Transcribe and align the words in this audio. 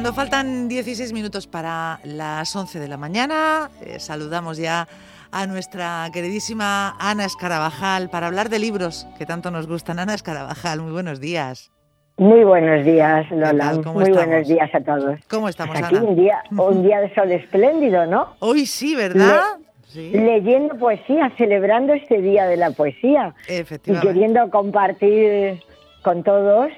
Cuando 0.00 0.14
faltan 0.14 0.66
16 0.66 1.12
minutos 1.12 1.46
para 1.46 2.00
las 2.04 2.56
11 2.56 2.80
de 2.80 2.88
la 2.88 2.96
mañana, 2.96 3.68
eh, 3.82 4.00
saludamos 4.00 4.56
ya 4.56 4.88
a 5.30 5.46
nuestra 5.46 6.08
queridísima 6.10 6.96
Ana 6.98 7.26
Escarabajal 7.26 8.08
para 8.08 8.28
hablar 8.28 8.48
de 8.48 8.60
libros 8.60 9.06
que 9.18 9.26
tanto 9.26 9.50
nos 9.50 9.66
gustan. 9.66 9.98
Ana 9.98 10.14
Escarabajal, 10.14 10.80
muy 10.80 10.92
buenos 10.92 11.20
días. 11.20 11.70
Muy 12.16 12.44
buenos 12.44 12.82
días, 12.86 13.30
Lola. 13.30 13.74
Muy 13.92 14.10
buenos 14.10 14.48
días 14.48 14.74
a 14.74 14.80
todos. 14.80 15.20
¿Cómo 15.28 15.50
estamos, 15.50 15.76
aquí 15.76 15.96
Un 15.96 16.16
día, 16.16 16.44
un 16.50 16.82
día 16.82 17.00
de 17.00 17.14
sol 17.14 17.30
espléndido, 17.30 18.06
¿no? 18.06 18.36
Hoy 18.38 18.64
sí, 18.64 18.96
¿verdad? 18.96 19.58
Leyendo 19.94 20.78
poesía, 20.78 21.30
celebrando 21.36 21.92
este 21.92 22.22
día 22.22 22.46
de 22.46 22.56
la 22.56 22.70
poesía. 22.70 23.34
Efectivamente. 23.46 24.08
Y 24.08 24.14
queriendo 24.14 24.48
compartir 24.48 25.62
con 26.02 26.22
todos, 26.22 26.70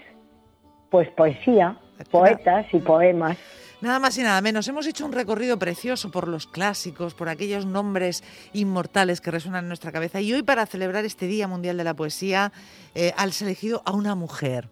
pues 0.91 1.09
poesía 1.11 1.77
poetas 2.11 2.67
y 2.73 2.79
poemas. 2.79 3.39
Nada 3.83 3.99
más 3.99 4.17
y 4.17 4.23
nada 4.23 4.41
menos. 4.41 4.69
Hemos 4.69 4.87
hecho 4.87 5.05
un 5.05 5.13
recorrido 5.13 5.59
precioso 5.59 6.13
por 6.13 6.29
los 6.29 6.47
clásicos, 6.47 7.15
por 7.15 7.29
aquellos 7.29 7.67
nombres 7.67 8.23
inmortales 8.53 9.21
que 9.21 9.33
resuenan 9.33 9.65
en 9.65 9.69
nuestra 9.69 9.91
cabeza. 9.91 10.21
Y 10.21 10.33
hoy, 10.33 10.45
para 10.45 10.67
celebrar 10.67 11.05
este 11.05 11.27
Día 11.27 11.49
Mundial 11.49 11.77
de 11.77 11.83
la 11.83 11.95
Poesía, 11.95 12.53
eh, 12.95 13.13
has 13.17 13.43
elegido 13.43 13.83
a 13.85 13.91
una 13.91 14.15
mujer. 14.15 14.69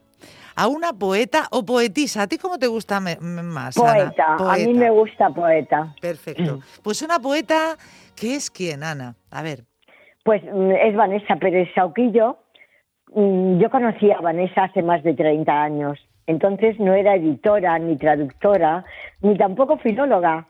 A 0.55 0.69
una 0.69 0.93
poeta 0.93 1.49
o 1.51 1.65
poetisa. 1.65 2.23
¿A 2.23 2.27
ti 2.29 2.39
cómo 2.39 2.59
te 2.59 2.69
gusta 2.69 3.01
más? 3.01 3.75
Poeta. 3.75 4.37
A 4.39 4.57
mí 4.59 4.75
me 4.75 4.91
gusta 4.91 5.29
poeta. 5.31 5.93
Perfecto. 6.01 6.61
Pues 6.85 7.03
una 7.03 7.19
poeta, 7.19 7.77
¿qué 8.15 8.37
es 8.37 8.49
quién, 8.49 8.85
Ana? 8.85 9.17
A 9.33 9.43
ver. 9.43 9.65
Pues 10.25 10.41
mm, 10.45 10.71
es 10.71 10.95
Vanessa 10.95 11.35
Pérez 11.35 11.69
Sauquillo. 11.75 12.39
Mm, 13.13 13.59
yo 13.59 13.71
conocí 13.71 14.13
a 14.13 14.21
Vanessa 14.21 14.65
hace 14.65 14.83
más 14.83 15.03
de 15.03 15.15
30 15.15 15.53
años. 15.53 15.99
Entonces 16.31 16.79
no 16.79 16.95
era 16.95 17.17
editora, 17.17 17.77
ni 17.81 17.97
traductora, 17.97 18.85
ni 19.21 19.37
tampoco 19.37 19.79
filóloga. 19.79 20.47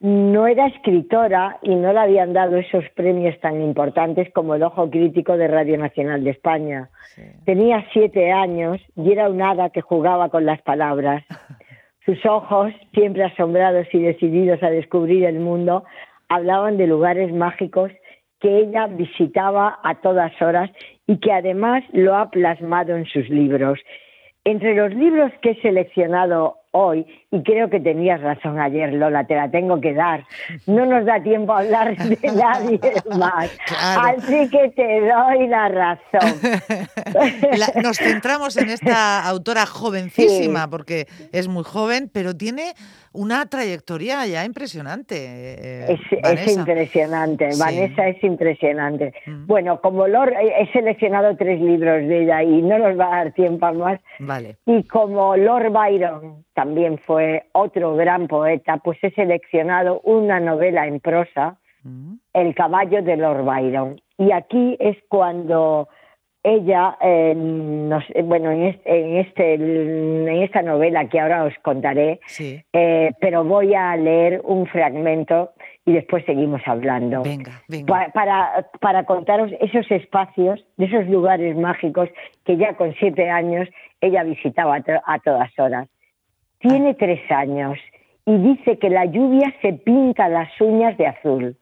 No 0.00 0.46
era 0.46 0.66
escritora 0.66 1.56
y 1.62 1.74
no 1.74 1.94
le 1.94 1.98
habían 1.98 2.34
dado 2.34 2.58
esos 2.58 2.84
premios 2.94 3.40
tan 3.40 3.62
importantes 3.62 4.30
como 4.34 4.54
el 4.54 4.62
Ojo 4.62 4.90
Crítico 4.90 5.38
de 5.38 5.48
Radio 5.48 5.78
Nacional 5.78 6.22
de 6.24 6.30
España. 6.30 6.90
Tenía 7.46 7.86
siete 7.94 8.32
años 8.32 8.82
y 8.96 9.12
era 9.12 9.30
un 9.30 9.40
hada 9.40 9.70
que 9.70 9.80
jugaba 9.80 10.28
con 10.28 10.44
las 10.44 10.60
palabras. 10.60 11.24
Sus 12.04 12.24
ojos, 12.26 12.74
siempre 12.92 13.24
asombrados 13.24 13.86
y 13.94 14.00
decididos 14.00 14.62
a 14.62 14.68
descubrir 14.68 15.24
el 15.24 15.40
mundo, 15.40 15.84
hablaban 16.28 16.76
de 16.76 16.86
lugares 16.86 17.32
mágicos 17.32 17.90
que 18.40 18.58
ella 18.58 18.88
visitaba 18.88 19.78
a 19.82 19.94
todas 20.02 20.32
horas 20.42 20.70
y 21.06 21.18
que 21.18 21.32
además 21.32 21.82
lo 21.94 22.14
ha 22.14 22.28
plasmado 22.28 22.94
en 22.94 23.06
sus 23.06 23.30
libros. 23.30 23.80
Entre 24.44 24.74
los 24.74 24.94
libros 24.94 25.32
que 25.40 25.52
he 25.52 25.62
seleccionado 25.62 26.58
hoy, 26.74 27.06
y 27.30 27.42
creo 27.44 27.70
que 27.70 27.78
tenías 27.78 28.20
razón 28.20 28.58
ayer, 28.58 28.92
Lola, 28.92 29.24
te 29.26 29.36
la 29.36 29.48
tengo 29.48 29.80
que 29.80 29.94
dar, 29.94 30.26
no 30.66 30.84
nos 30.86 31.06
da 31.06 31.22
tiempo 31.22 31.52
a 31.52 31.60
hablar 31.60 31.96
de 31.96 32.18
nadie 32.34 32.80
más. 33.16 33.56
Así 33.80 34.50
que 34.50 34.70
te 34.70 35.00
doy 35.00 35.46
la 35.46 35.68
razón. 35.68 36.40
nos 37.82 37.96
centramos 37.96 38.56
en 38.56 38.70
esta 38.70 39.24
autora 39.24 39.66
jovencísima, 39.66 40.68
porque 40.68 41.06
es 41.32 41.46
muy 41.46 41.62
joven, 41.62 42.10
pero 42.12 42.36
tiene 42.36 42.74
una 43.12 43.46
trayectoria 43.46 44.26
ya 44.26 44.44
impresionante. 44.44 45.14
Eh, 45.16 45.98
es, 46.22 46.56
impresionante, 46.56 47.50
Vanessa 47.56 48.08
es 48.08 48.22
impresionante. 48.24 49.14
Mm. 49.26 49.46
Bueno, 49.46 49.80
como 49.80 50.08
Lord, 50.08 50.32
he 50.32 50.70
seleccionado 50.72 51.36
tres 51.36 51.60
libros 51.60 52.08
de 52.08 52.24
ella 52.24 52.42
y 52.42 52.62
no 52.62 52.78
nos 52.78 52.98
va 52.98 53.06
a 53.06 53.24
dar 53.24 53.32
tiempo 53.32 53.66
a 53.66 53.72
más. 53.72 54.00
Vale. 54.18 54.56
Y 54.66 54.82
como 54.84 55.36
Lord 55.36 55.70
Byron 55.70 56.43
también 56.54 56.98
fue 56.98 57.44
otro 57.52 57.94
gran 57.96 58.28
poeta, 58.28 58.78
pues 58.78 58.98
he 59.02 59.10
seleccionado 59.10 60.00
una 60.00 60.40
novela 60.40 60.86
en 60.86 61.00
prosa, 61.00 61.58
mm. 61.82 62.14
El 62.32 62.54
caballo 62.54 63.02
de 63.02 63.16
Lord 63.16 63.44
Byron. 63.44 64.00
Y 64.18 64.32
aquí 64.32 64.76
es 64.80 64.96
cuando 65.08 65.88
ella, 66.44 66.96
eh, 67.00 67.34
bueno, 68.22 68.50
en, 68.50 68.64
este, 68.64 69.20
este, 69.20 69.54
en, 69.54 70.28
esta 70.42 70.60
novela 70.60 71.08
que 71.08 71.18
ahora 71.18 71.44
os 71.44 71.54
contaré, 71.62 72.20
eh, 72.38 73.12
pero 73.18 73.44
voy 73.44 73.74
a 73.74 73.96
leer 73.96 74.42
un 74.44 74.66
fragmento 74.66 75.52
y 75.86 75.94
después 75.94 76.22
seguimos 76.26 76.60
hablando. 76.66 77.22
Venga, 77.22 77.62
venga. 77.66 78.10
para, 78.12 78.68
para 78.80 79.04
contaros 79.04 79.52
esos 79.58 79.90
espacios, 79.90 80.64
de 80.76 80.84
esos 80.84 81.06
lugares 81.08 81.56
mágicos 81.56 82.10
que 82.44 82.58
ya 82.58 82.76
con 82.76 82.94
siete 82.94 83.30
años 83.30 83.66
ella 84.02 84.22
visitaba 84.22 84.76
a, 85.06 85.18
todas 85.20 85.58
horas. 85.58 85.88
Tiene 86.66 86.94
tres 86.94 87.20
años 87.30 87.78
y 88.24 88.38
dice 88.38 88.78
que 88.78 88.88
la 88.88 89.04
lluvia 89.04 89.54
se 89.60 89.74
pinta 89.74 90.30
las 90.30 90.48
uñas 90.62 90.96
de 90.96 91.06
azul 91.06 91.58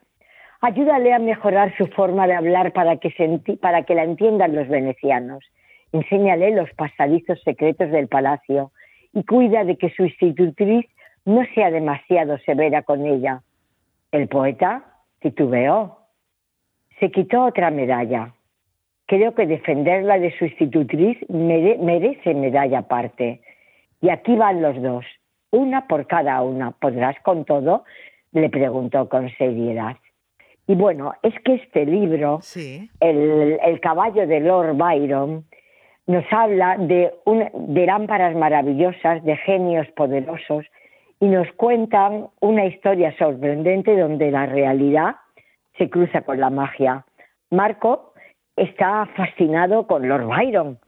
Ayúdale 0.61 1.13
a 1.13 1.19
mejorar 1.19 1.77
su 1.77 1.89
forma 1.89 2.29
de 2.29 2.35
hablar 2.35 2.73
para 2.73 2.99
que, 2.99 3.11
para 3.61 3.83
que 3.83 3.97
la 3.97 4.05
entiendan 4.05 4.55
los 4.55 4.69
venecianos. 4.69 5.45
Enséñale 5.91 6.55
los 6.55 6.71
pasadizos 6.75 7.43
secretos 7.43 7.91
del 7.91 8.07
palacio 8.07 8.71
y 9.13 9.25
cuida 9.25 9.65
de 9.65 9.77
que 9.77 9.91
su 9.91 10.05
institutriz 10.05 10.87
no 11.25 11.45
sea 11.57 11.73
demasiado 11.73 12.39
severa 12.39 12.83
con 12.83 13.05
ella. 13.05 13.43
El 14.13 14.29
poeta 14.29 14.85
titubeó. 15.19 15.99
Se 17.01 17.11
quitó 17.11 17.47
otra 17.47 17.73
medalla. 17.73 18.35
Creo 19.07 19.35
que 19.35 19.49
defenderla 19.49 20.21
de 20.21 20.31
su 20.39 20.45
institutriz 20.45 21.19
merece 21.29 22.35
medalla 22.35 22.79
aparte. 22.79 23.41
Y 24.03 24.11
aquí 24.11 24.37
van 24.37 24.61
los 24.61 24.83
dos, 24.83 25.07
una 25.51 25.87
por 25.87 26.07
cada 26.07 26.43
una. 26.43 26.73
¿Podrás 26.73 27.19
con 27.23 27.47
todo? 27.47 27.85
le 28.33 28.49
preguntó 28.49 29.09
con 29.09 29.31
seriedad. 29.37 29.97
Y 30.67 30.75
bueno, 30.75 31.13
es 31.23 31.35
que 31.45 31.55
este 31.55 31.85
libro, 31.85 32.41
el, 33.01 33.81
caballo 33.81 34.27
de 34.27 34.41
Lord 34.41 34.77
Byron, 34.77 35.45
nos 36.07 36.25
habla 36.31 36.77
de, 36.79 37.13
de 37.27 37.87
lámparas 37.87 38.35
maravillosas, 38.35 39.23
de 39.23 39.37
genios 39.37 39.87
poderosos, 39.89 40.65
y 41.21 41.27
nos 41.27 41.51
cuentan 41.53 42.29
una 42.41 42.65
historia 42.65 43.15
sorprendente 43.19 43.97
donde 43.97 44.31
la 44.31 44.47
realidad 44.47 45.17
se 45.79 45.91
cruza 45.91 46.23
con 46.23 46.41
la 46.41 46.51
magia. 46.51 47.05
Marco 47.51 48.15
está 48.57 49.07
fascinado 49.15 49.87
con 49.87 50.09
Lord 50.09 50.27
Byron, 50.27 50.79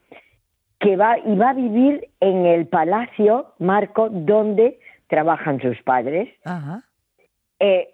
que 0.85 0.97
va 0.97 1.19
y 1.19 1.35
va 1.35 1.51
a 1.51 1.55
vivir 1.55 2.09
en 2.21 2.45
el 2.45 2.67
palacio, 2.67 3.55
Marco, 3.59 4.11
donde 4.11 4.79
trabajan 5.09 5.59
sus 5.61 5.81
padres. 5.83 6.29
Ajá. 6.45 6.83
Eh, 7.59 7.89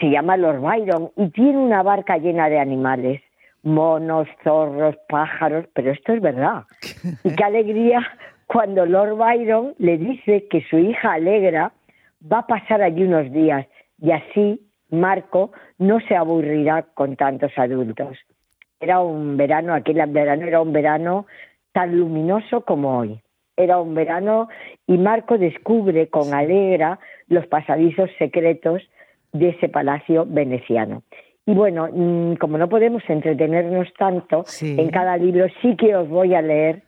se 0.00 0.08
llama 0.08 0.38
Lord 0.38 0.60
Byron 0.60 1.10
y 1.16 1.28
tiene 1.30 1.58
una 1.58 1.82
barca 1.82 2.16
llena 2.16 2.48
de 2.48 2.58
animales, 2.58 3.20
monos, 3.62 4.26
zorros, 4.42 4.96
pájaros, 5.10 5.66
pero 5.74 5.92
esto 5.92 6.14
es 6.14 6.22
verdad. 6.22 6.64
Y 7.24 7.36
qué 7.36 7.44
alegría 7.44 8.00
cuando 8.46 8.86
Lord 8.86 9.16
Byron 9.16 9.74
le 9.76 9.98
dice 9.98 10.48
que 10.48 10.62
su 10.62 10.78
hija 10.78 11.12
Alegra 11.12 11.72
va 12.20 12.38
a 12.38 12.46
pasar 12.46 12.80
allí 12.80 13.02
unos 13.02 13.30
días 13.32 13.66
y 13.98 14.12
así 14.12 14.66
Marco 14.88 15.52
no 15.76 16.00
se 16.00 16.16
aburrirá 16.16 16.84
con 16.94 17.16
tantos 17.16 17.52
adultos. 17.56 18.16
Era 18.80 19.00
un 19.00 19.36
verano, 19.36 19.74
aquel 19.74 20.00
verano 20.06 20.46
era 20.46 20.62
un 20.62 20.72
verano 20.72 21.26
tan 21.72 21.98
luminoso 21.98 22.62
como 22.62 22.98
hoy. 22.98 23.20
Era 23.56 23.80
un 23.80 23.94
verano 23.94 24.48
y 24.86 24.96
Marco 24.96 25.38
descubre 25.38 26.08
con 26.08 26.32
Alegra 26.32 26.98
los 27.28 27.46
pasadizos 27.46 28.10
secretos 28.18 28.82
de 29.32 29.50
ese 29.50 29.68
palacio 29.68 30.26
veneciano. 30.26 31.02
Y 31.46 31.54
bueno, 31.54 31.88
mm, 31.92 32.34
como 32.34 32.58
no 32.58 32.68
podemos 32.68 33.02
entretenernos 33.08 33.88
tanto, 33.98 34.44
en 34.62 34.90
cada 34.90 35.16
libro 35.16 35.46
sí 35.60 35.76
que 35.76 35.96
os 35.96 36.08
voy 36.08 36.34
a 36.34 36.42
leer 36.42 36.82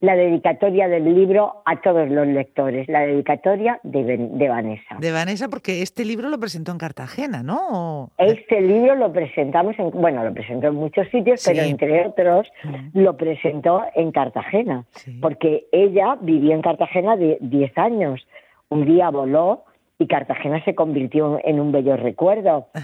la 0.00 0.14
dedicatoria 0.14 0.86
del 0.88 1.12
libro 1.12 1.62
a 1.64 1.80
todos 1.80 2.08
los 2.08 2.26
lectores, 2.26 2.88
la 2.88 3.00
dedicatoria 3.00 3.80
de, 3.82 4.48
Vanessa. 4.48 4.96
De 5.00 5.10
Vanessa, 5.10 5.48
porque 5.48 5.82
este 5.82 6.04
libro 6.04 6.28
lo 6.28 6.38
presentó 6.38 6.70
en 6.70 6.78
Cartagena, 6.78 7.42
¿no? 7.42 8.10
Este 8.16 8.60
libro 8.60 8.94
lo 8.94 9.12
presentamos, 9.12 9.76
en, 9.78 9.90
bueno, 9.90 10.22
lo 10.22 10.32
presentó 10.32 10.68
en 10.68 10.74
muchos 10.74 11.08
sitios, 11.08 11.42
pero 11.44 11.62
entre 11.62 12.06
otros 12.06 12.46
lo 12.94 13.16
presentó 13.16 13.82
en 13.94 14.12
Cartagena, 14.12 14.84
porque 15.20 15.66
ella 15.72 16.16
vivió 16.20 16.54
en 16.54 16.62
Cartagena 16.62 17.16
de 17.16 17.38
10 17.40 17.76
años. 17.78 18.26
Un 18.68 18.84
día 18.84 19.10
voló 19.10 19.64
y 19.98 20.06
Cartagena 20.06 20.62
se 20.64 20.76
convirtió 20.76 21.40
en 21.42 21.58
un 21.58 21.72
bello 21.72 21.96
recuerdo. 21.96 22.68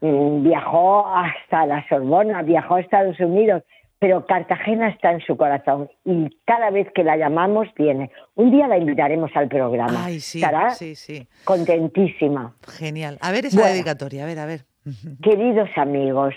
Mm, 0.00 0.42
viajó 0.42 1.06
hasta 1.06 1.64
la 1.64 1.88
Sorbona, 1.88 2.42
viajó 2.42 2.74
a 2.74 2.80
Estados 2.80 3.18
Unidos, 3.20 3.62
pero 3.98 4.26
Cartagena 4.26 4.88
está 4.88 5.12
en 5.12 5.20
su 5.20 5.36
corazón 5.36 5.88
y 6.04 6.28
cada 6.44 6.70
vez 6.70 6.88
que 6.94 7.04
la 7.04 7.16
llamamos 7.16 7.68
viene. 7.76 8.10
Un 8.34 8.50
día 8.50 8.68
la 8.68 8.76
invitaremos 8.76 9.30
al 9.34 9.48
programa. 9.48 10.04
Ay, 10.04 10.20
sí, 10.20 10.38
Estará 10.38 10.70
sí, 10.70 10.94
sí. 10.94 11.26
contentísima. 11.44 12.54
Genial. 12.68 13.18
A 13.20 13.32
ver 13.32 13.46
esa 13.46 13.66
dedicatoria, 13.66 14.24
a 14.24 14.26
ver, 14.26 14.38
a 14.38 14.46
ver. 14.46 14.60
Queridos 15.22 15.70
amigos, 15.76 16.34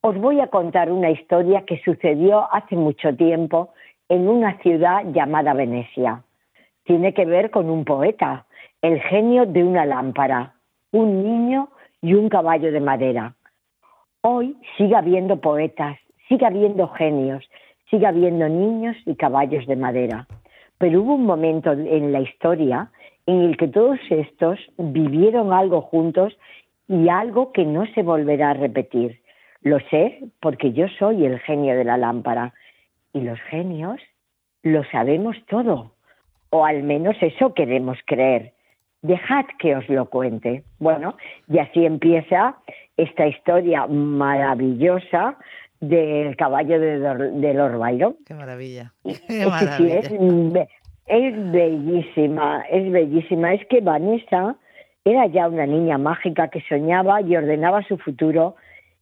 os 0.00 0.16
voy 0.16 0.40
a 0.40 0.46
contar 0.48 0.92
una 0.92 1.10
historia 1.10 1.64
que 1.66 1.80
sucedió 1.84 2.52
hace 2.54 2.76
mucho 2.76 3.14
tiempo 3.16 3.72
en 4.08 4.28
una 4.28 4.58
ciudad 4.58 5.02
llamada 5.12 5.52
Venecia. 5.54 6.22
Tiene 6.84 7.12
que 7.12 7.24
ver 7.24 7.50
con 7.50 7.68
un 7.68 7.84
poeta, 7.84 8.46
El 8.82 9.00
genio 9.00 9.46
de 9.46 9.64
una 9.64 9.84
lámpara, 9.84 10.54
un 10.92 11.24
niño 11.24 11.70
y 12.00 12.14
un 12.14 12.28
caballo 12.28 12.70
de 12.70 12.78
madera. 12.78 13.34
Hoy 14.20 14.56
sigue 14.76 14.94
habiendo 14.94 15.40
poetas, 15.40 15.98
sigue 16.28 16.46
habiendo 16.46 16.88
genios, 16.88 17.48
sigue 17.90 18.06
habiendo 18.06 18.48
niños 18.48 18.96
y 19.06 19.14
caballos 19.16 19.66
de 19.66 19.76
madera. 19.76 20.26
Pero 20.78 21.02
hubo 21.02 21.14
un 21.14 21.26
momento 21.26 21.72
en 21.72 22.12
la 22.12 22.20
historia 22.20 22.90
en 23.26 23.42
el 23.42 23.56
que 23.56 23.68
todos 23.68 23.98
estos 24.10 24.58
vivieron 24.76 25.52
algo 25.52 25.80
juntos 25.80 26.36
y 26.88 27.08
algo 27.08 27.52
que 27.52 27.64
no 27.64 27.86
se 27.94 28.02
volverá 28.02 28.50
a 28.50 28.54
repetir. 28.54 29.20
Lo 29.62 29.80
sé 29.90 30.20
porque 30.40 30.72
yo 30.72 30.86
soy 30.98 31.24
el 31.24 31.40
genio 31.40 31.76
de 31.76 31.84
la 31.84 31.96
lámpara 31.96 32.54
y 33.12 33.20
los 33.20 33.40
genios 33.50 34.00
lo 34.62 34.84
sabemos 34.84 35.36
todo, 35.48 35.92
o 36.50 36.64
al 36.64 36.82
menos 36.82 37.16
eso 37.20 37.54
queremos 37.54 37.98
creer. 38.04 38.52
Dejad 39.02 39.46
que 39.58 39.76
os 39.76 39.88
lo 39.88 40.06
cuente. 40.06 40.64
Bueno, 40.78 41.16
y 41.48 41.58
así 41.58 41.84
empieza 41.84 42.56
esta 42.96 43.26
historia 43.26 43.86
maravillosa 43.86 45.36
del 45.88 46.36
caballo 46.36 46.78
de, 46.80 46.98
de 46.98 47.54
Lord 47.54 47.78
Byron. 47.78 48.16
Qué 48.26 48.34
maravilla. 48.34 48.92
Qué 49.04 49.46
maravilla. 49.46 49.98
es, 49.98 50.10
es 51.06 51.52
bellísima, 51.52 52.64
es 52.70 52.90
bellísima. 52.90 53.54
Es 53.54 53.66
que 53.66 53.80
Vanessa 53.80 54.56
era 55.04 55.26
ya 55.26 55.48
una 55.48 55.66
niña 55.66 55.98
mágica 55.98 56.48
que 56.48 56.62
soñaba 56.68 57.20
y 57.22 57.36
ordenaba 57.36 57.82
su 57.82 57.96
futuro 57.96 58.56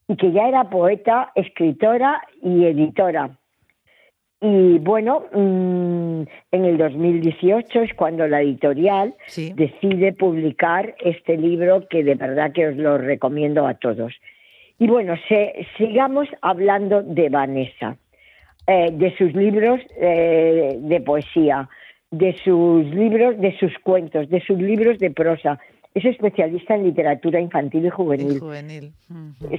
y 0.07 0.17
que 0.17 0.33
ya 0.33 0.49
era 0.49 0.69
poeta, 0.69 1.33
escritora 1.35 2.23
y 2.43 2.65
editora. 2.67 3.39
Y 4.41 4.79
bueno, 4.79 5.25
mm, 5.33 6.23
en 6.53 6.65
el 6.67 6.77
2018 6.77 7.81
es 7.81 7.95
cuando 7.95 8.29
la 8.29 8.43
editorial 8.43 9.15
decide 9.55 10.13
publicar 10.13 10.95
este 11.01 11.39
libro 11.39 11.89
que 11.89 12.05
de 12.05 12.15
verdad 12.15 12.53
que 12.53 12.69
os 12.69 12.77
lo 12.77 12.99
recomiendo 12.99 13.67
a 13.67 13.73
todos. 13.73 14.13
Y 14.79 14.89
bueno, 14.89 15.15
sigamos 15.79 16.29
hablando 16.41 17.03
de 17.03 17.29
Vanessa, 17.29 17.97
eh, 18.67 18.91
de 18.93 19.17
sus 19.17 19.35
libros 19.35 19.81
eh, 20.01 20.77
de 20.79 21.01
poesía, 21.01 21.69
de 22.11 22.37
sus 22.45 22.85
libros, 22.87 23.39
de 23.39 23.57
sus 23.59 23.73
cuentos, 23.79 24.29
de 24.29 24.41
sus 24.41 24.59
libros 24.59 24.99
de 24.99 25.11
prosa. 25.11 25.59
Es 25.95 26.05
especialista 26.05 26.75
en 26.75 26.85
literatura 26.85 27.41
infantil 27.41 27.87
y 27.87 27.91
juvenil. 27.91 28.41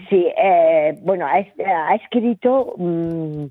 Sí, 0.09 0.27
eh, 0.37 0.97
bueno, 1.01 1.25
ha, 1.25 1.95
escrito 1.95 2.73
mm, 2.77 3.45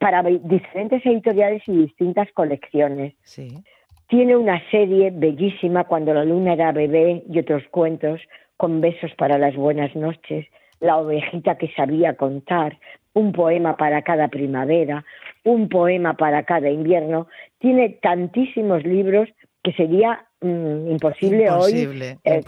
para 0.00 0.22
diferentes 0.22 1.06
editoriales 1.06 1.62
y 1.68 1.76
distintas 1.76 2.28
colecciones. 2.32 3.14
Sí. 3.22 3.62
Tiene 4.08 4.36
una 4.36 4.60
serie 4.70 5.10
bellísima, 5.12 5.84
Cuando 5.84 6.12
la 6.12 6.24
luna 6.24 6.54
era 6.54 6.72
bebé 6.72 7.22
y 7.30 7.38
otros 7.38 7.62
cuentos, 7.70 8.20
con 8.56 8.80
besos 8.80 9.12
para 9.16 9.38
las 9.38 9.54
buenas 9.54 9.94
noches, 9.94 10.46
La 10.80 10.96
ovejita 10.96 11.56
que 11.56 11.72
sabía 11.74 12.14
contar, 12.14 12.78
un 13.14 13.32
poema 13.32 13.76
para 13.76 14.02
cada 14.02 14.28
primavera, 14.28 15.04
un 15.44 15.68
poema 15.68 16.14
para 16.14 16.44
cada 16.44 16.70
invierno. 16.70 17.26
Tiene 17.58 17.90
tantísimos 18.00 18.84
libros 18.84 19.28
que 19.62 19.72
sería 19.72 20.24
mm, 20.40 20.90
imposible, 20.90 21.50
hoy 21.50 22.16
eh, 22.24 22.42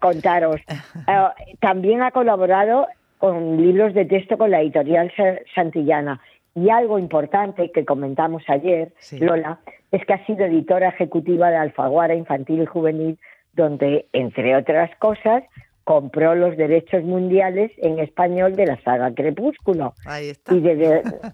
contaros. 0.00 0.60
Eh, 1.06 1.56
también 1.60 2.02
ha 2.02 2.12
colaborado 2.12 2.86
con 3.18 3.60
libros 3.60 3.92
de 3.94 4.04
texto 4.04 4.38
con 4.38 4.50
la 4.50 4.60
editorial 4.60 5.12
Santillana 5.54 6.20
y 6.54 6.70
algo 6.70 6.98
importante 6.98 7.70
que 7.72 7.84
comentamos 7.84 8.42
ayer, 8.48 8.92
Lola, 9.18 9.58
es 9.90 10.04
que 10.06 10.14
ha 10.14 10.24
sido 10.24 10.44
editora 10.44 10.88
ejecutiva 10.88 11.50
de 11.50 11.56
Alfaguara 11.56 12.14
Infantil 12.14 12.62
y 12.62 12.66
Juvenil, 12.66 13.18
donde, 13.52 14.06
entre 14.12 14.56
otras 14.56 14.94
cosas, 14.96 15.42
compró 15.84 16.34
los 16.34 16.56
derechos 16.56 17.04
mundiales 17.04 17.70
en 17.76 17.98
español 17.98 18.56
de 18.56 18.66
la 18.66 18.80
saga 18.82 19.14
Crepúsculo. 19.14 19.94
Ahí 20.06 20.30
está. 20.30 20.52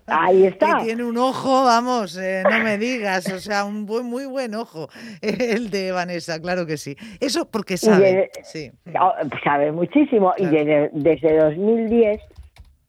ahí 0.07 0.45
está. 0.47 0.83
tiene 0.83 1.05
un 1.05 1.17
ojo, 1.17 1.65
vamos, 1.65 2.19
eh, 2.19 2.43
no 2.43 2.59
me 2.65 2.77
digas, 2.77 3.33
o 3.33 3.39
sea, 3.39 3.65
un 3.65 3.87
buen, 3.87 4.07
muy 4.07 4.27
buen 4.27 4.55
ojo, 4.55 4.89
el 5.23 5.71
de 5.71 5.93
Vanessa, 5.93 6.41
claro 6.41 6.67
que 6.67 6.77
sí. 6.77 6.97
Eso 7.21 7.49
porque 7.49 7.77
sabe. 7.77 8.31
sí. 8.43 8.71
Oh, 9.01 9.13
sabe 9.45 9.71
muchísimo. 9.71 10.35
Y 10.37 10.47
desde, 10.47 10.91
desde 10.93 11.39
2010 11.39 12.21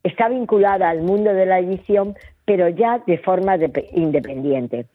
está 0.04 0.30
vinculada 0.30 0.90
al 0.90 1.02
mundo 1.02 1.32
de 1.34 1.46
la 1.46 1.60
edición, 1.60 2.16
pero 2.46 2.70
ya 2.70 3.02
de 3.06 3.20
forma 3.20 3.56
independiente. 3.94 4.88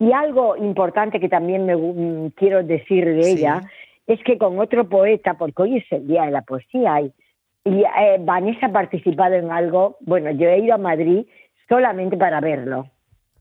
Y 0.00 0.12
algo 0.12 0.56
importante 0.56 1.20
que 1.20 1.28
también 1.28 1.66
me 1.66 1.76
mm, 1.76 2.30
quiero 2.30 2.62
decir 2.62 3.04
de 3.04 3.30
ella 3.30 3.62
es 4.08 4.18
que 4.24 4.38
con 4.38 4.58
otro 4.58 4.88
poeta, 4.88 5.34
porque 5.34 5.62
hoy 5.62 5.76
es 5.76 5.92
el 5.92 6.08
Día 6.08 6.24
de 6.24 6.32
la 6.32 6.42
Poesía, 6.42 7.00
y, 7.02 7.12
eh, 7.66 8.16
Vanessa 8.20 8.66
ha 8.66 8.72
participado 8.72 9.34
en 9.34 9.52
algo, 9.52 9.98
bueno, 10.00 10.30
yo 10.30 10.48
he 10.48 10.58
ido 10.58 10.74
a 10.74 10.78
Madrid 10.78 11.26
solamente 11.68 12.16
para 12.16 12.40
verlo, 12.40 12.88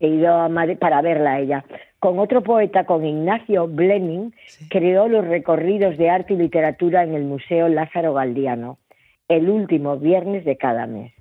he 0.02 0.10
ido 0.10 0.34
a 0.36 0.50
Madrid 0.50 0.78
para 0.78 1.02
verla 1.02 1.34
a 1.34 1.40
ella. 1.40 1.66
Con 2.00 2.20
otro 2.20 2.44
poeta, 2.44 2.86
con 2.86 3.06
Ignacio 3.06 3.68
Bleming, 3.68 4.32
creó 4.70 5.08
los 5.08 5.26
recorridos 5.26 5.98
de 5.98 6.10
arte 6.10 6.34
y 6.34 6.38
literatura 6.38 7.04
en 7.04 7.16
el 7.16 7.24
Museo 7.24 7.70
Lázaro 7.70 8.14
Galdiano 8.14 8.78
el 9.30 9.50
último 9.50 9.98
viernes 9.98 10.46
de 10.46 10.58
cada 10.58 10.88
mes. 10.88 11.14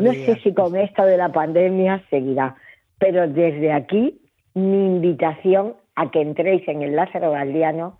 no 0.00 0.12
sé 0.12 0.38
si 0.42 0.52
con 0.52 0.76
esto 0.76 1.04
de 1.04 1.16
la 1.16 1.30
pandemia 1.30 2.02
seguirá, 2.10 2.56
pero 2.98 3.26
desde 3.28 3.72
aquí 3.72 4.20
mi 4.54 4.86
invitación 4.86 5.74
a 5.94 6.10
que 6.10 6.20
entréis 6.20 6.66
en 6.68 6.82
el 6.82 6.96
Lázaro 6.96 7.30
Galdiano 7.32 7.98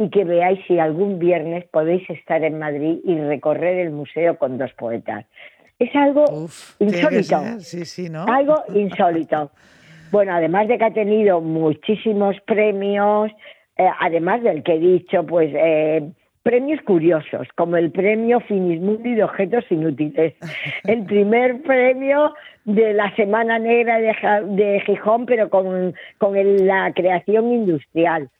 y 0.00 0.08
que 0.08 0.24
veáis 0.24 0.58
si 0.66 0.78
algún 0.78 1.18
viernes 1.18 1.66
podéis 1.70 2.08
estar 2.08 2.42
en 2.42 2.58
Madrid 2.58 3.00
y 3.04 3.18
recorrer 3.18 3.80
el 3.80 3.90
museo 3.90 4.38
con 4.38 4.56
dos 4.56 4.72
poetas. 4.72 5.26
Es 5.78 5.94
algo 5.94 6.24
insólito. 6.78 7.60
Sí, 7.60 7.84
sí, 7.84 8.08
¿no? 8.08 8.24
Algo 8.24 8.64
insólito. 8.74 9.50
Bueno, 10.10 10.32
además 10.34 10.68
de 10.68 10.78
que 10.78 10.84
ha 10.84 10.92
tenido 10.94 11.42
muchísimos 11.42 12.34
premios, 12.46 13.30
eh, 13.76 13.90
además 14.00 14.42
del 14.42 14.62
que 14.62 14.76
he 14.76 14.78
dicho, 14.78 15.26
pues 15.26 15.50
eh, 15.54 16.10
premios 16.42 16.80
curiosos, 16.82 17.46
como 17.54 17.76
el 17.76 17.90
premio 17.90 18.40
Finismundi 18.40 19.14
de 19.14 19.24
Objetos 19.24 19.64
Inútiles, 19.68 20.32
el 20.84 21.04
primer 21.04 21.60
premio 21.60 22.32
de 22.64 22.94
la 22.94 23.14
Semana 23.16 23.58
Negra 23.58 24.00
de, 24.00 24.82
Gijón, 24.86 25.26
pero 25.26 25.50
con, 25.50 25.94
la 26.18 26.90
creación 26.94 27.52
industrial. 27.52 28.30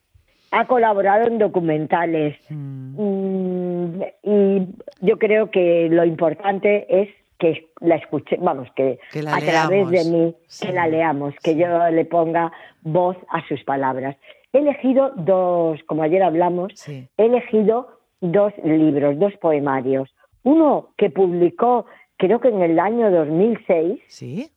Ha 0.50 0.66
colaborado 0.66 1.28
en 1.28 1.38
documentales 1.38 2.36
mm. 2.48 2.90
Mm, 3.00 4.02
y 4.22 4.68
yo 5.00 5.18
creo 5.18 5.50
que 5.50 5.88
lo 5.90 6.04
importante 6.04 6.86
es 7.02 7.08
que 7.38 7.70
la 7.80 7.96
escuche, 7.96 8.36
vamos, 8.38 8.68
que, 8.76 8.98
a 9.26 9.40
través 9.40 9.88
de 9.88 10.04
mí, 10.04 10.36
que 10.60 10.72
la 10.72 10.86
leamos, 10.86 11.34
que 11.42 11.56
yo 11.56 11.88
le 11.88 12.04
ponga 12.04 12.52
voz 12.82 13.16
a 13.30 13.46
sus 13.48 13.64
palabras. 13.64 14.16
He 14.52 14.58
elegido 14.58 15.12
dos, 15.16 15.80
como 15.86 16.02
ayer 16.02 16.22
hablamos, 16.22 16.72
he 16.88 17.08
elegido 17.16 17.98
dos 18.20 18.52
libros, 18.62 19.18
dos 19.18 19.32
poemarios. 19.40 20.14
Uno 20.42 20.90
que 20.96 21.08
publicó, 21.08 21.86
creo 22.18 22.40
que 22.40 22.48
en 22.48 22.60
el 22.60 22.78
año 22.78 23.10
2006. 23.10 24.00
Sí. 24.08 24.50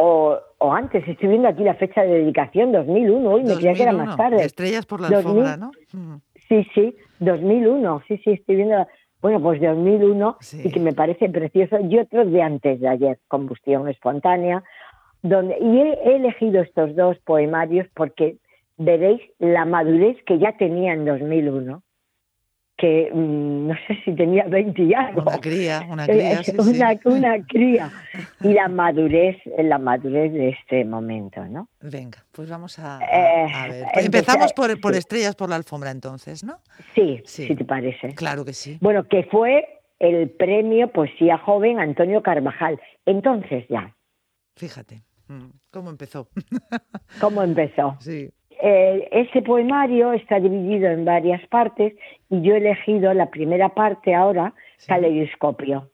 O, 0.00 0.38
o 0.58 0.72
antes, 0.72 1.06
estoy 1.08 1.28
viendo 1.28 1.48
aquí 1.48 1.64
la 1.64 1.74
fecha 1.74 2.02
de 2.02 2.20
dedicación, 2.20 2.70
2001, 2.70 3.30
hoy 3.30 3.42
me 3.42 3.54
creía 3.56 3.74
que 3.74 3.82
era 3.82 3.92
más 3.92 4.16
tarde. 4.16 4.44
Estrellas 4.44 4.86
por 4.86 5.00
la 5.00 5.08
alfombra, 5.08 5.56
¿no? 5.56 5.72
Mm. 5.92 6.16
Sí, 6.48 6.64
sí, 6.72 6.96
2001, 7.18 8.02
sí, 8.06 8.16
sí, 8.22 8.30
estoy 8.30 8.56
viendo, 8.56 8.86
bueno, 9.20 9.40
pues 9.40 9.60
2001, 9.60 10.38
y 10.64 10.70
que 10.70 10.78
me 10.78 10.92
parece 10.92 11.28
precioso, 11.28 11.80
y 11.80 11.98
otro 11.98 12.24
de 12.24 12.40
antes 12.40 12.80
de 12.80 12.88
ayer, 12.88 13.18
Combustión 13.26 13.88
Espontánea, 13.88 14.62
donde, 15.22 15.58
y 15.60 15.80
he 15.80 16.14
elegido 16.14 16.62
estos 16.62 16.94
dos 16.94 17.18
poemarios 17.24 17.88
porque 17.94 18.36
veréis 18.76 19.20
la 19.40 19.64
madurez 19.64 20.16
que 20.26 20.38
ya 20.38 20.56
tenía 20.56 20.92
en 20.92 21.06
2001 21.06 21.82
que 22.78 23.10
mm, 23.12 23.66
no 23.66 23.74
sé 23.86 23.98
si 24.04 24.14
tenía 24.14 24.44
20 24.44 24.82
y 24.82 24.94
algo. 24.94 25.22
Una 25.22 25.38
cría, 25.38 25.86
una 25.90 26.06
cría, 26.06 26.44
sí, 26.44 26.52
una, 26.56 26.98
una, 27.04 27.46
cría. 27.46 27.90
Y 28.40 28.52
la 28.52 28.68
madurez, 28.68 29.36
la 29.58 29.78
madurez 29.78 30.32
de 30.32 30.50
este 30.50 30.84
momento, 30.84 31.44
¿no? 31.44 31.68
Venga, 31.80 32.24
pues 32.30 32.48
vamos 32.48 32.78
a, 32.78 33.00
eh, 33.02 33.68
ver. 33.68 34.04
Empezamos 34.04 34.52
por, 34.52 34.80
por 34.80 34.94
Estrellas 34.94 35.34
por 35.34 35.50
la 35.50 35.56
Alfombra 35.56 35.90
entonces, 35.90 36.44
¿no? 36.44 36.60
Sí, 36.94 37.20
sí, 37.24 37.48
si 37.48 37.56
te 37.56 37.64
parece. 37.64 38.14
Claro 38.14 38.44
que 38.44 38.52
sí. 38.52 38.78
Bueno, 38.80 39.04
que 39.08 39.24
fue 39.24 39.80
el 39.98 40.30
premio 40.30 40.92
Poesía 40.92 41.36
Joven 41.38 41.80
Antonio 41.80 42.22
Carvajal. 42.22 42.80
Entonces 43.06 43.64
ya. 43.68 43.92
Fíjate, 44.54 45.02
mm, 45.26 45.48
¿cómo 45.72 45.90
empezó? 45.90 46.28
¿Cómo 47.20 47.42
empezó? 47.42 47.96
Sí. 48.00 48.30
Eh, 48.60 49.08
ese 49.12 49.42
poemario 49.42 50.12
está 50.12 50.40
dividido 50.40 50.88
en 50.88 51.04
varias 51.04 51.46
partes 51.46 51.94
y 52.28 52.42
yo 52.42 52.54
he 52.54 52.58
elegido 52.58 53.14
la 53.14 53.30
primera 53.30 53.68
parte 53.68 54.14
ahora, 54.14 54.52
Caleidoscopio. 54.86 55.90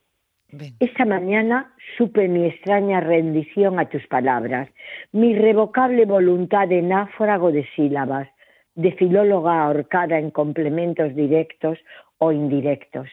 Esta 0.79 1.05
mañana 1.05 1.73
supe 1.97 2.27
mi 2.27 2.45
extraña 2.45 3.01
rendición 3.01 3.77
a 3.77 3.89
tus 3.89 4.07
palabras, 4.07 4.69
mi 5.11 5.31
irrevocable 5.31 6.05
voluntad 6.05 6.67
de 6.67 6.81
náfrago 6.81 7.51
de 7.51 7.67
sílabas, 7.75 8.29
de 8.73 8.91
filóloga 8.93 9.63
ahorcada 9.63 10.17
en 10.17 10.31
complementos 10.31 11.13
directos 11.13 11.77
o 12.17 12.31
indirectos, 12.31 13.09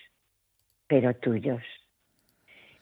pero 0.87 1.15
tuyos. 1.15 1.63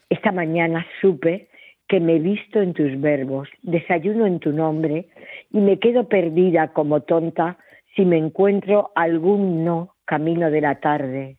Esta 0.09 0.31
mañana 0.31 0.87
supe 1.01 1.49
que 1.89 2.01
me 2.01 2.19
visto 2.19 2.61
en 2.61 2.75
tus 2.75 3.01
verbos, 3.01 3.49
desayuno 3.63 4.27
en 4.27 4.39
tu 4.39 4.53
nombre 4.53 5.07
y 5.51 5.61
me 5.61 5.79
quedo 5.79 6.09
perdida 6.09 6.73
como 6.73 7.01
tonta 7.01 7.59
si 7.97 8.05
me 8.05 8.19
encuentro 8.19 8.93
algún 8.95 9.65
no 9.65 9.97
camino 10.05 10.51
de 10.51 10.61
la 10.61 10.81
tarde, 10.81 11.37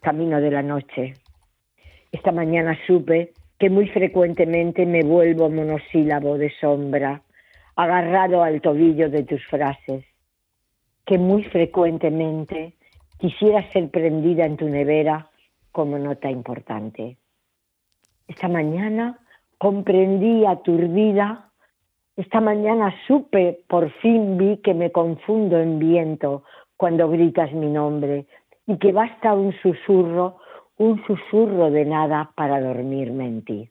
camino 0.00 0.40
de 0.40 0.50
la 0.50 0.62
noche. 0.62 1.14
Esta 2.10 2.32
mañana 2.32 2.78
supe 2.86 3.32
que 3.58 3.70
muy 3.70 3.88
frecuentemente 3.88 4.86
me 4.86 5.02
vuelvo 5.02 5.48
monosílabo 5.48 6.36
de 6.36 6.52
sombra, 6.60 7.22
agarrado 7.76 8.42
al 8.42 8.60
tobillo 8.60 9.08
de 9.08 9.22
tus 9.22 9.44
frases, 9.46 10.04
que 11.06 11.18
muy 11.18 11.44
frecuentemente 11.44 12.74
quisiera 13.18 13.62
ser 13.70 13.88
prendida 13.90 14.44
en 14.44 14.56
tu 14.56 14.68
nevera 14.68 15.30
como 15.70 15.98
nota 15.98 16.28
importante. 16.30 17.18
Esta 18.26 18.48
mañana 18.48 19.20
comprendí 19.58 20.44
aturdida, 20.44 21.51
esta 22.16 22.40
mañana 22.40 22.94
supe, 23.06 23.64
por 23.68 23.90
fin 24.00 24.36
vi 24.36 24.58
que 24.58 24.74
me 24.74 24.92
confundo 24.92 25.58
en 25.58 25.78
viento 25.78 26.44
cuando 26.76 27.08
gritas 27.08 27.52
mi 27.52 27.70
nombre 27.70 28.26
y 28.66 28.78
que 28.78 28.92
basta 28.92 29.32
un 29.34 29.52
susurro, 29.62 30.38
un 30.76 31.02
susurro 31.06 31.70
de 31.70 31.84
nada 31.84 32.32
para 32.36 32.60
dormirme 32.60 33.26
en 33.26 33.44
ti. 33.44 33.70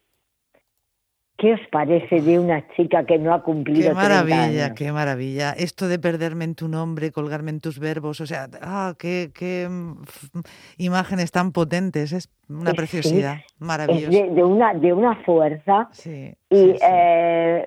¿Qué 1.41 1.53
os 1.55 1.59
parece 1.71 2.21
de 2.21 2.37
una 2.37 2.63
chica 2.75 3.03
que 3.03 3.17
no 3.17 3.33
ha 3.33 3.41
cumplido 3.41 3.89
Qué 3.89 3.95
maravilla, 3.95 4.35
30 4.43 4.63
años? 4.65 4.77
qué 4.77 4.91
maravilla. 4.91 5.51
Esto 5.53 5.87
de 5.87 5.97
perderme 5.97 6.43
en 6.45 6.53
tu 6.53 6.67
nombre, 6.67 7.11
colgarme 7.11 7.49
en 7.49 7.59
tus 7.59 7.79
verbos, 7.79 8.21
o 8.21 8.27
sea, 8.27 8.47
ah, 8.61 8.93
qué, 8.99 9.31
qué 9.33 9.67
mm, 9.67 10.03
imágenes 10.77 11.31
tan 11.31 11.51
potentes, 11.51 12.11
es 12.13 12.29
una 12.47 12.71
Sí, 12.71 12.75
preciosidad, 12.77 13.35
Es 13.37 13.61
maravilloso. 13.61 14.11
de, 14.11 14.29
de 14.29 14.43
una, 14.43 14.73
de 14.75 14.93
una 14.93 15.15
fuerza 15.23 15.87
Sí, 15.93 16.33
y 16.49 16.55
sí. 16.57 16.75
eh, 16.85 17.65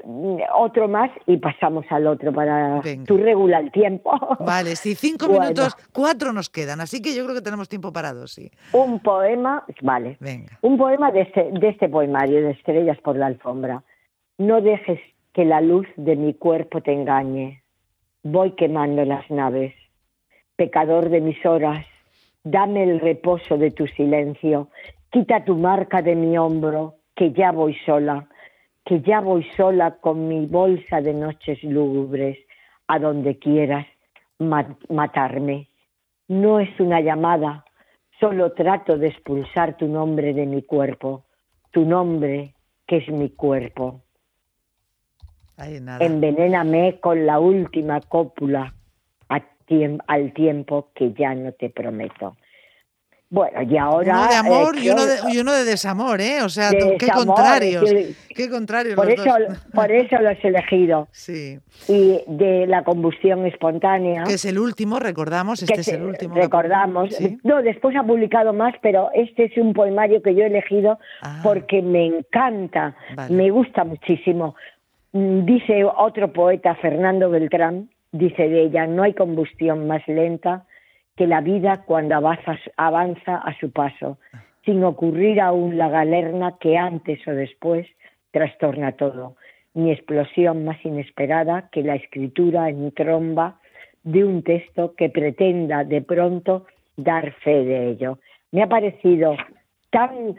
otro 0.54 0.87
más 0.88 1.11
y 1.26 1.38
pasamos 1.38 1.87
al 1.90 2.07
otro 2.07 2.33
para 2.35 2.81
Venga. 2.81 3.04
tú 3.07 3.16
regula 3.16 3.59
el 3.61 3.73
tiempo. 3.73 4.12
Vale, 4.40 4.76
sí, 4.76 4.95
cinco 4.95 5.26
Bueno. 5.35 5.40
minutos, 5.40 5.75
cuatro 5.93 6.33
nos 6.35 6.49
quedan, 6.50 6.81
así 6.81 7.00
que 7.02 7.14
yo 7.16 7.25
creo 7.25 7.35
que 7.35 7.40
tenemos 7.43 7.69
tiempo 7.69 7.93
para 7.93 8.12
dos, 8.12 8.33
sí. 8.33 8.50
Un 8.73 9.00
poema, 9.00 9.64
vale. 9.83 10.16
Venga. 10.21 10.59
Un 10.61 10.76
poema 10.76 11.11
de 11.11 11.23
este, 11.23 11.50
de 11.50 11.69
este 11.71 11.88
poemario, 11.88 12.43
de 12.43 12.50
Estrellas 12.50 12.99
por 13.02 13.16
la 13.16 13.26
alfombra. 13.26 13.63
No 14.38 14.61
dejes 14.61 15.00
que 15.33 15.44
la 15.44 15.61
luz 15.61 15.87
de 15.97 16.16
mi 16.16 16.35
cuerpo 16.35 16.80
te 16.80 16.92
engañe. 16.92 17.62
Voy 18.23 18.52
quemando 18.52 19.04
las 19.04 19.30
naves. 19.30 19.75
Pecador 20.56 21.09
de 21.09 21.21
mis 21.21 21.44
horas, 21.44 21.85
dame 22.44 22.85
el 22.85 23.00
reposo 23.00 23.56
de 23.59 23.71
tu 23.71 23.87
silencio. 23.88 24.68
Quita 25.11 25.44
tu 25.44 25.56
marca 25.56 26.02
de 26.02 26.14
mi 26.14 26.37
hombro, 26.38 26.94
que 27.16 27.33
ya 27.33 27.52
voy 27.52 27.75
sola, 27.87 28.28
que 28.85 29.00
ya 29.00 29.21
voy 29.21 29.44
sola 29.56 29.97
con 30.00 30.28
mi 30.28 30.47
bolsa 30.47 31.00
de 31.00 31.14
noches 31.14 31.62
lúgubres, 31.62 32.38
a 32.87 32.99
donde 32.99 33.38
quieras 33.38 33.87
ma- 34.38 34.76
matarme. 34.88 35.68
No 36.28 36.61
es 36.61 36.68
una 36.80 37.00
llamada, 37.00 37.64
solo 38.21 38.52
trato 38.52 38.97
de 38.99 39.09
expulsar 39.09 39.76
tu 39.76 39.87
nombre 39.87 40.33
de 40.35 40.47
mi 40.47 40.62
cuerpo, 40.62 41.25
tu 41.71 41.85
nombre 41.85 42.54
que 42.87 42.99
es 42.99 43.09
mi 43.09 43.31
cuerpo. 43.31 44.03
Nada. 45.57 46.05
Envenéname 46.05 46.99
con 47.00 47.26
la 47.26 47.38
última 47.38 48.00
cópula 48.00 48.75
a 49.29 49.43
al 50.07 50.33
tiempo 50.33 50.91
que 50.95 51.12
ya 51.12 51.35
no 51.35 51.53
te 51.53 51.71
prometo. 51.71 52.37
Bueno, 53.31 53.62
y 53.62 53.76
ahora... 53.76 54.12
Uno 54.16 54.28
de 54.28 54.35
amor 54.37 54.76
eh, 54.76 54.81
y, 54.83 54.90
uno 54.90 55.07
de, 55.07 55.16
y 55.33 55.38
uno 55.38 55.52
de 55.52 55.64
desamor, 55.64 56.21
¿eh? 56.21 56.43
O 56.43 56.49
sea, 56.49 56.71
qué 56.71 57.09
contrarios. 57.09 57.90
que- 57.90 58.14
Qué 58.35 58.49
contrarios 58.50 58.95
por, 58.97 59.07
los 59.07 59.14
eso, 59.14 59.25
dos. 59.49 59.59
por 59.73 59.90
eso 59.90 60.19
lo 60.21 60.31
he 60.31 60.38
elegido. 60.43 61.09
Sí, 61.12 61.59
Y 61.88 62.21
de 62.26 62.66
la 62.66 62.83
combustión 62.85 63.47
espontánea... 63.47 64.25
que 64.25 64.35
es 64.35 64.45
el 64.45 64.59
último, 64.59 64.99
recordamos, 65.00 65.62
este 65.62 65.81
es 65.81 65.88
el 65.88 66.02
último. 66.02 66.35
recordamos. 66.35 67.14
Sí. 67.14 67.38
No, 67.45 67.62
después 67.62 67.97
ha 67.97 68.02
publicado 68.04 68.52
más, 68.52 68.75
pero 68.83 69.11
este 69.14 69.45
es 69.47 69.57
un 69.57 69.73
poemario 69.73 70.21
que 70.23 70.35
yo 70.35 70.43
he 70.43 70.47
elegido 70.47 70.99
Ah. 71.23 71.40
porque 71.43 71.81
me 71.83 72.07
encanta, 72.07 72.95
Vale. 73.16 73.35
me 73.35 73.50
gusta 73.50 73.85
muchísimo. 73.85 74.54
Mm, 75.12 75.45
Dice 75.45 75.85
otro 75.85 76.33
poeta, 76.33 76.75
Fernando 76.76 77.31
Beltrán, 77.31 77.88
dice 78.12 78.49
de 78.49 78.62
ella, 78.64 78.87
no 78.87 79.02
hay 79.04 79.14
combustión 79.14 79.87
más 79.87 80.02
lenta 80.09 80.64
que 81.16 81.26
la 81.26 81.40
vida 81.40 81.83
cuando 81.87 82.16
avanza, 82.16 82.59
avanza 82.76 83.37
a 83.37 83.56
su 83.59 83.71
paso, 83.71 84.18
sin 84.64 84.83
ocurrir 84.83 85.40
aún 85.40 85.78
la 85.78 85.88
galerna 85.88 86.56
que 86.59 86.76
antes 86.76 87.26
o 87.28 87.33
después 87.33 87.87
trastorna 88.30 88.92
todo, 88.92 89.37
ni 89.75 89.92
explosión 89.92 90.64
más 90.64 90.85
inesperada 90.85 91.68
que 91.71 91.83
la 91.83 91.94
escritura 91.94 92.68
en 92.68 92.90
tromba 92.92 93.61
de 94.02 94.25
un 94.25 94.42
texto 94.42 94.94
que 94.97 95.09
pretenda 95.09 95.85
de 95.85 96.02
pronto 96.02 96.66
dar 96.97 97.33
fe 97.33 97.64
de 97.64 97.90
ello. 97.90 98.18
Me 98.52 98.62
ha 98.62 98.68
parecido 98.68 99.37
tan 99.90 100.37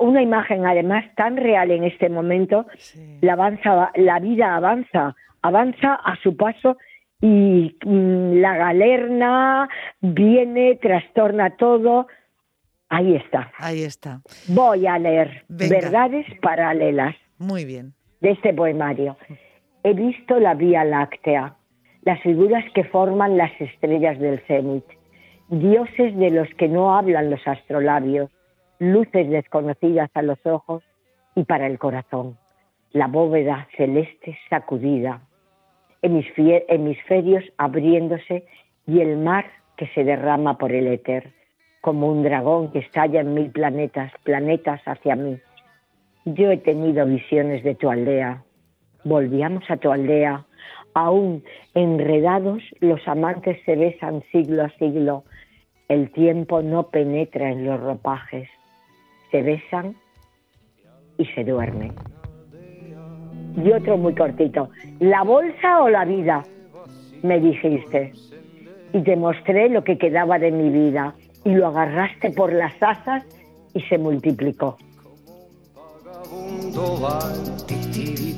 una 0.00 0.22
imagen 0.22 0.66
además 0.66 1.04
tan 1.14 1.36
real 1.36 1.70
en 1.70 1.84
este 1.84 2.08
momento. 2.08 2.66
Sí. 2.76 3.18
La 3.20 3.34
avanza, 3.34 3.92
la 3.94 4.18
vida 4.18 4.56
avanza, 4.56 5.14
avanza 5.42 5.94
a 5.94 6.16
su 6.16 6.36
paso 6.36 6.76
y 7.20 7.76
mm, 7.84 8.40
la 8.40 8.56
galerna 8.56 9.68
viene, 10.00 10.76
trastorna 10.76 11.56
todo. 11.56 12.06
Ahí 12.88 13.16
está. 13.16 13.50
Ahí 13.58 13.82
está. 13.82 14.20
Voy 14.48 14.86
a 14.86 14.98
leer 14.98 15.44
Venga. 15.48 15.74
verdades 15.76 16.26
paralelas 16.40 17.16
Muy 17.38 17.64
bien. 17.64 17.94
de 18.20 18.30
este 18.32 18.54
poemario. 18.54 19.16
He 19.82 19.94
visto 19.94 20.38
la 20.38 20.54
Vía 20.54 20.84
Láctea, 20.84 21.56
las 22.02 22.20
figuras 22.22 22.64
que 22.74 22.84
forman 22.84 23.36
las 23.36 23.52
estrellas 23.60 24.18
del 24.18 24.40
cenit, 24.46 24.84
dioses 25.48 26.16
de 26.16 26.30
los 26.30 26.48
que 26.54 26.68
no 26.68 26.96
hablan 26.96 27.30
los 27.30 27.40
astrolabios, 27.46 28.30
luces 28.78 29.28
desconocidas 29.30 30.10
a 30.14 30.22
los 30.22 30.38
ojos 30.44 30.82
y 31.34 31.44
para 31.44 31.66
el 31.66 31.78
corazón, 31.78 32.36
la 32.92 33.06
bóveda 33.06 33.68
celeste 33.76 34.38
sacudida, 34.50 35.20
hemisferios 36.06 37.44
abriéndose 37.58 38.44
y 38.86 39.00
el 39.00 39.18
mar 39.18 39.46
que 39.76 39.86
se 39.88 40.04
derrama 40.04 40.58
por 40.58 40.72
el 40.72 40.86
éter, 40.86 41.32
como 41.80 42.08
un 42.08 42.22
dragón 42.22 42.72
que 42.72 42.78
estalla 42.80 43.20
en 43.20 43.34
mil 43.34 43.50
planetas, 43.50 44.12
planetas 44.24 44.80
hacia 44.86 45.16
mí. 45.16 45.38
Yo 46.24 46.50
he 46.50 46.56
tenido 46.56 47.06
visiones 47.06 47.62
de 47.62 47.74
tu 47.74 47.90
aldea. 47.90 48.42
Volvíamos 49.04 49.70
a 49.70 49.76
tu 49.76 49.92
aldea. 49.92 50.44
Aún 50.94 51.44
enredados, 51.74 52.62
los 52.80 53.06
amantes 53.06 53.58
se 53.64 53.76
besan 53.76 54.24
siglo 54.32 54.64
a 54.64 54.70
siglo. 54.70 55.24
El 55.88 56.10
tiempo 56.10 56.62
no 56.62 56.88
penetra 56.88 57.50
en 57.52 57.64
los 57.64 57.80
ropajes. 57.80 58.48
Se 59.30 59.42
besan 59.42 59.94
y 61.18 61.26
se 61.26 61.44
duermen. 61.44 61.94
Y 63.56 63.72
otro 63.72 63.96
muy 63.96 64.14
cortito. 64.14 64.70
¿La 65.00 65.22
bolsa 65.22 65.82
o 65.82 65.88
la 65.88 66.04
vida? 66.04 66.44
Me 67.22 67.40
dijiste. 67.40 68.12
Y 68.92 69.02
te 69.02 69.16
mostré 69.16 69.68
lo 69.68 69.82
que 69.82 69.98
quedaba 69.98 70.38
de 70.38 70.50
mi 70.50 70.70
vida. 70.70 71.14
Y 71.44 71.54
lo 71.54 71.68
agarraste 71.68 72.30
por 72.30 72.52
las 72.52 72.74
asas 72.80 73.24
y 73.72 73.80
se 73.82 73.98
multiplicó. 73.98 74.76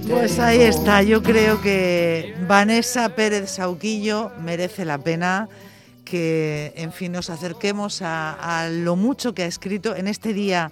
Pues 0.08 0.38
ahí 0.38 0.60
está. 0.60 1.02
Yo 1.02 1.22
creo 1.22 1.60
que 1.60 2.34
Vanessa 2.46 3.14
Pérez 3.14 3.50
Sauquillo 3.50 4.30
merece 4.42 4.84
la 4.84 4.98
pena 4.98 5.48
que, 6.04 6.72
en 6.76 6.92
fin, 6.92 7.12
nos 7.12 7.28
acerquemos 7.30 8.02
a, 8.02 8.62
a 8.62 8.68
lo 8.68 8.96
mucho 8.96 9.34
que 9.34 9.42
ha 9.42 9.46
escrito 9.46 9.94
en 9.94 10.08
este 10.08 10.32
Día 10.32 10.70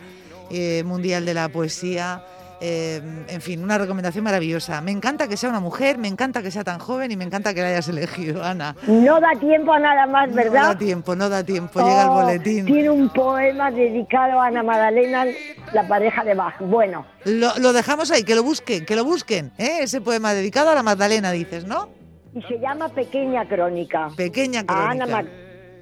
eh, 0.51 0.83
Mundial 0.85 1.27
de 1.27 1.35
la 1.35 1.49
Poesía. 1.49 2.23
Eh, 2.61 3.03
en 3.29 3.41
fin, 3.43 3.63
una 3.63 3.77
recomendación 3.77 4.25
maravillosa. 4.25 4.81
Me 4.81 4.91
encanta 4.91 5.29
que 5.29 5.37
sea 5.37 5.51
una 5.51 5.61
mujer, 5.61 5.99
me 5.99 6.09
encanta 6.09 6.43
que 6.43 6.51
sea 6.51 6.65
tan 6.65 6.79
joven 6.79 7.11
y 7.11 7.17
me 7.17 7.25
encanta 7.25 7.53
que 7.53 7.61
la 7.61 7.69
hayas 7.69 7.89
elegido, 7.89 8.43
Ana. 8.43 8.75
No 8.87 9.21
da 9.21 9.33
tiempo 9.39 9.73
a 9.75 9.79
nada 9.79 10.07
más, 10.07 10.31
No 10.31 10.37
¿verdad? 10.37 10.63
da 10.63 10.79
tiempo, 10.79 11.15
no 11.15 11.29
da 11.29 11.45
tiempo. 11.45 11.81
Llega 11.81 12.03
el 12.05 12.09
Oh, 12.09 12.15
boletín. 12.23 12.65
Tiene 12.65 12.89
un 12.89 13.11
poema 13.11 13.71
dedicado 13.71 14.41
a 14.41 14.47
Ana 14.47 14.63
Magdalena, 14.63 15.27
la 15.75 15.87
pareja 15.87 16.25
de 16.25 16.35
Bach. 16.35 16.55
Bueno, 16.61 17.05
Lo, 17.25 17.57
lo 17.59 17.73
dejamos 17.75 18.11
ahí, 18.11 18.23
que 18.23 18.35
lo 18.35 18.43
busquen, 18.43 18.87
que 18.87 18.97
lo 18.97 19.05
busquen. 19.05 19.53
¿eh? 19.59 19.81
Ese 19.83 20.01
poema 20.01 20.33
dedicado 20.33 20.71
a 20.71 20.75
la 20.75 20.83
Magdalena, 20.83 21.33
dices, 21.33 21.67
¿no? 21.67 21.91
y 22.35 22.43
se 22.43 22.59
llama 22.59 22.89
Pequeña 22.91 23.47
Crónica. 23.49 24.09
Pequeña 24.17 24.63
A 24.69 24.91
Ana 24.91 25.07
crónica. 25.07 25.31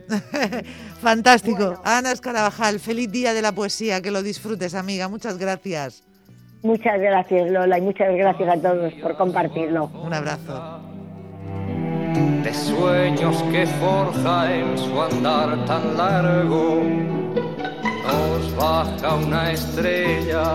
Mag- 0.08 0.64
Fantástico. 1.00 1.56
Bueno. 1.66 1.80
Ana 1.84 2.12
Escarabajal, 2.12 2.78
feliz 2.80 3.10
día 3.10 3.32
de 3.34 3.42
la 3.42 3.52
poesía, 3.52 4.00
que 4.00 4.10
lo 4.10 4.22
disfrutes, 4.22 4.74
amiga. 4.74 5.08
Muchas 5.08 5.38
gracias. 5.38 6.02
Muchas 6.64 6.98
gracias, 6.98 7.50
Lola, 7.50 7.76
y 7.76 7.82
muchas 7.82 8.16
gracias 8.16 8.48
a 8.48 8.60
todos 8.60 8.92
por 8.94 9.14
compartirlo. 9.18 9.90
Un 10.02 10.14
abrazo. 10.14 10.80
de 12.42 12.54
sueños 12.54 13.42
que 13.52 13.66
forja 13.66 14.54
en 14.54 14.78
su 14.78 15.00
andar 15.00 15.62
tan 15.66 15.96
largo. 15.96 16.82
Nos 18.06 18.56
baja 18.56 19.14
una 19.14 19.52
estrella 19.52 20.52